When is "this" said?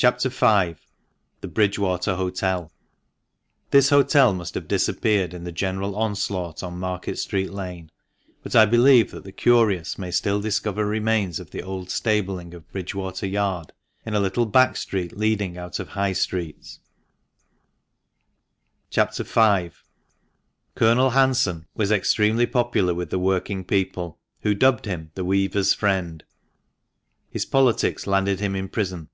3.72-3.90